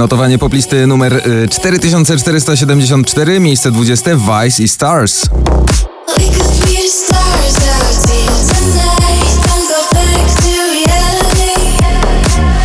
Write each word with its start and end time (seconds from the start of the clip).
Notowanie 0.00 0.38
poplisty 0.38 0.86
numer 0.86 1.12
y, 1.12 1.48
4474, 1.48 3.40
miejsce 3.40 3.70
20 3.70 4.16
Vice 4.16 4.62
i 4.62 4.68
Stars. 4.68 5.26
Reality. 10.72 11.82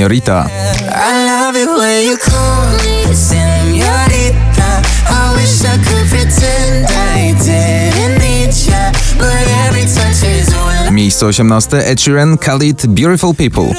Miejsce 10.93 11.27
18 11.27 11.87
Ed 11.87 12.01
Sheeran, 12.01 12.39
Khalid, 12.39 12.87
Beautiful 12.87 13.35
People. 13.35 13.75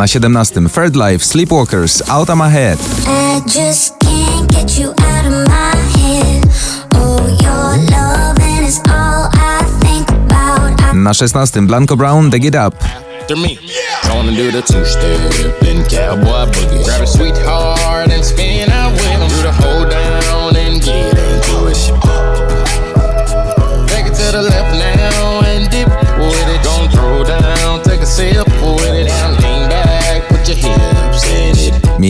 Na 0.00 0.06
17 0.06 0.66
Third 0.70 0.96
Life, 0.96 1.22
Sleepwalkers, 1.22 2.00
Out 2.08 2.30
of 2.30 2.38
My 2.38 2.48
Head. 2.48 2.78
I 3.06 3.42
just 3.46 4.00
can't 4.00 4.50
get 4.50 4.78
you 4.78 4.94
out 4.96 5.26
of 5.26 5.46
my 5.46 5.60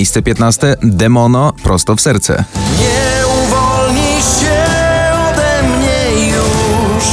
Miejsce 0.00 0.22
15 0.22 0.76
Demono, 0.82 1.52
Prosto 1.62 1.96
w 1.96 2.00
Serce. 2.00 2.44
Nie 2.78 3.26
uwolnisz 3.26 4.24
się 4.40 4.64
ode 5.30 5.62
mnie 5.62 6.26
już 6.26 7.04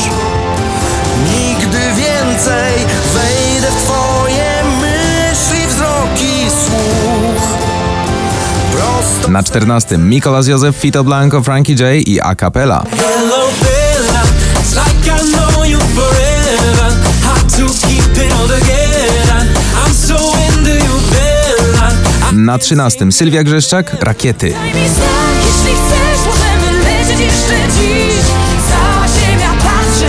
Nigdy 1.30 1.78
więcej 1.78 2.74
wejdę 3.14 3.68
w 3.72 3.84
twoje 3.84 4.64
myśli, 4.82 5.68
wzrok 5.68 6.22
i 6.22 6.50
słuch 6.50 7.48
Prosto 8.72 9.32
Na 9.32 9.44
14 9.44 9.98
Mikolas 9.98 10.48
Józef, 10.48 10.76
Fito 10.76 11.04
Blanco, 11.04 11.44
Frankie 11.44 11.76
J 11.76 12.08
i 12.08 12.22
A 12.22 12.36
Cappella. 12.36 12.84
Hello 12.98 13.48
Na 22.38 22.58
13 22.58 23.12
Sylwia 23.12 23.44
Grzeszczak, 23.44 23.96
Rakiety. 24.00 24.50
Daj 24.50 24.68
mi 24.68 24.90
znak, 24.90 25.38
jeśli 25.46 25.74
chcesz, 25.82 26.20
możemy 26.28 26.84
lecieć 26.84 27.20
jeszcze 27.20 27.56
dziś 27.74 28.26
Cała 28.70 29.08
ziemia 29.08 29.52
patrzy, 29.64 30.06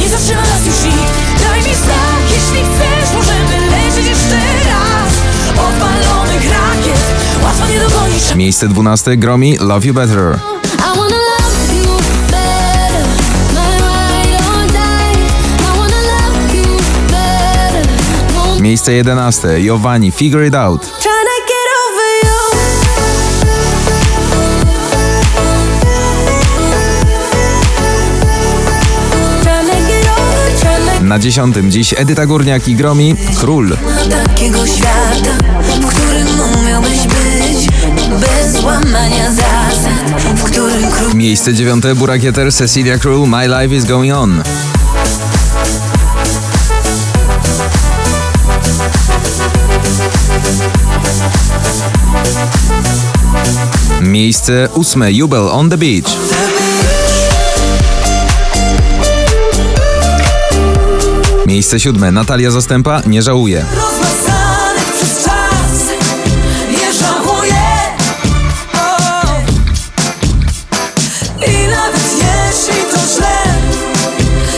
nie 0.00 0.08
zatrzyma 0.08 0.40
nas 0.40 0.66
już 0.66 0.84
nikt. 0.84 1.12
Daj 1.42 1.58
mi 1.58 1.74
znak, 1.74 2.22
jeśli 2.30 2.64
chcesz, 2.64 3.14
możemy 3.14 3.70
lecieć 3.70 4.06
jeszcze 4.06 4.36
raz. 4.66 5.12
Odpalonych 5.50 6.44
rakiet, 6.50 7.00
łatwo 7.44 7.66
nie 7.72 7.80
dogonisz 7.80 8.34
Miejsce 8.34 8.68
12 8.68 9.16
Gromi, 9.16 9.58
Love 9.58 9.86
You 9.86 9.94
Better. 9.94 10.38
Miejsce 18.60 18.92
11 18.92 19.60
Giovanni, 19.60 20.10
Figure 20.10 20.46
It 20.46 20.54
Out. 20.54 21.00
Na 31.10 31.18
10 31.18 31.56
dziś 31.68 31.94
Edyta 31.96 32.26
Górniak 32.26 32.68
i 32.68 32.74
Gromi, 32.74 33.14
Król. 33.40 33.76
takiego 34.10 34.66
świata, 34.66 35.38
w 35.62 35.86
którym 35.86 36.26
umiałbyś 36.60 36.98
być 36.98 37.68
bez 38.20 38.62
łamania 38.64 39.32
zasad, 39.32 40.22
w 40.36 40.42
którym 40.42 40.90
król 40.90 41.14
Miejsce 41.14 41.54
9 41.54 41.84
Burakieter, 41.96 42.52
Cecilia 42.52 42.98
Król, 42.98 43.28
My 43.28 43.48
Life 43.48 43.76
Is 43.76 43.84
Going 43.84 44.14
On. 44.14 44.42
Miejsce 54.00 54.68
8 54.74 55.02
Jubel 55.10 55.48
on 55.48 55.70
the 55.70 55.78
Beach. 55.78 56.16
Miejsce 61.50 61.80
7 61.80 62.14
Natalia 62.14 62.50
Zastępa, 62.50 63.02
Nie 63.06 63.22
rozmazanych 63.76 64.92
przez 64.94 65.24
czas 65.24 65.70
Nie 66.70 66.92
żałuję 66.92 67.54
o. 68.74 69.24
I 71.46 71.68
nawet 71.68 72.04
jeśli 72.12 72.82
to 72.92 72.98
źle 73.14 73.36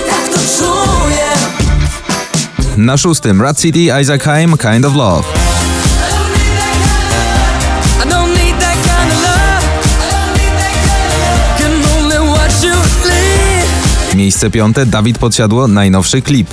Tak 0.09 0.29
to 0.29 0.39
czuję. 0.59 1.29
Na 2.77 2.97
szóstym. 2.97 3.43
Rat 3.43 3.61
City, 3.61 4.01
Isaac 4.03 4.23
Haim, 4.23 4.57
Kind 4.59 4.85
of 4.85 4.95
Love. 4.95 5.29
Miejsce 14.15 14.51
piąte. 14.51 14.87
Dawid 14.87 15.19
Podsiadło, 15.19 15.69
najnowszy 15.69 16.23
klip. 16.23 16.49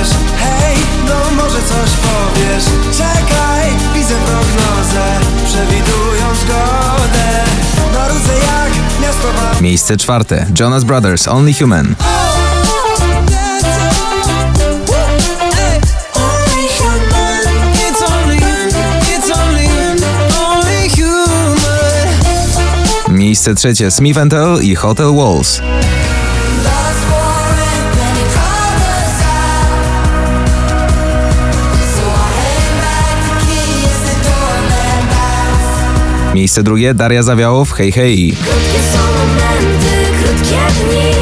Młodzież 0.00 0.16
Hej, 0.38 0.76
no 1.06 1.42
może 1.42 1.58
coś 1.58 1.90
powiesz. 1.90 2.64
Czekaj, 2.98 3.70
widzę 3.94 4.14
prognozę 4.14 5.06
Przewidują 5.46 6.34
zgodę. 6.42 7.44
Narodzę 7.94 8.32
jak 8.34 9.02
miastowa 9.02 9.60
Miejsce 9.60 9.96
czwarte. 9.96 10.46
Jonas 10.60 10.84
Brothers, 10.84 11.28
only 11.28 11.54
human. 11.54 11.94
Miejsce 23.08 23.54
trzecie. 23.54 23.90
Smith 23.90 24.18
Tell 24.30 24.58
i 24.62 24.74
Hotel 24.74 25.14
Walls. 25.16 25.60
Miejsce 36.34 36.62
drugie 36.62 36.94
Daria 36.94 37.22
Zawiałow, 37.22 37.72
Hej 37.72 37.92
Hej. 37.92 38.34
Krótkie 38.42 38.78
są 38.92 38.98
momenty, 38.98 40.22
krótkie 40.22 40.56
dni 40.80 41.12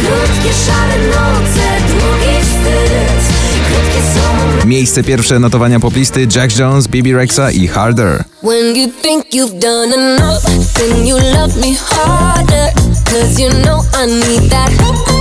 Krótkie 0.00 0.52
szare 0.66 0.98
noce, 1.06 1.66
długi 1.88 2.40
wstyd 2.40 3.20
Krótkie 3.68 4.00
są 4.14 4.36
momenty 4.36 4.66
Miejsce 4.66 5.02
pierwsze 5.04 5.38
notowania 5.38 5.80
poplisty 5.80 6.26
Jack 6.36 6.58
Jones, 6.58 6.88
Bibi 6.88 7.14
Rexa 7.14 7.50
i 7.50 7.68
Harder. 7.68 8.24
When 8.42 8.76
you 8.76 8.88
think 9.02 9.24
you've 9.34 9.58
done 9.58 9.94
enough, 9.94 10.42
then 10.74 11.06
you 11.06 11.16
love 11.16 11.56
me 11.60 11.74
harder. 11.74 12.72
Cause 13.04 13.42
you 13.42 13.50
know 13.50 13.82
I 14.02 14.06
need 14.06 14.50
that. 14.50 15.15